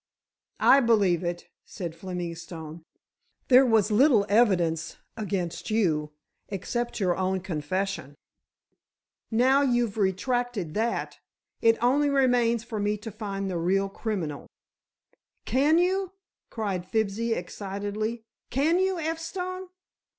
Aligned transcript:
"I 0.65 0.79
believe 0.79 1.23
it," 1.23 1.47
said 1.63 1.93
Fleming 1.95 2.33
Stone. 2.33 2.83
"There 3.49 3.67
was 3.67 3.91
little 3.91 4.25
evidence 4.29 4.97
against 5.15 5.69
you, 5.69 6.11
except 6.49 6.99
your 6.99 7.15
own 7.15 7.39
confession. 7.41 8.15
Now 9.29 9.61
you've 9.61 9.99
retracted 9.99 10.73
that 10.73 11.19
it 11.61 11.77
only 11.83 12.09
remains 12.09 12.63
for 12.63 12.79
me 12.79 12.97
to 12.97 13.11
find 13.11 13.47
the 13.47 13.59
real 13.59 13.89
criminal." 13.89 14.47
"Can 15.45 15.77
you," 15.77 16.13
cried 16.49 16.83
Fibsy 16.87 17.35
excitedly, 17.35 18.23
"can 18.49 18.79
you, 18.79 18.97
F. 18.97 19.19
Stone?" 19.19 19.67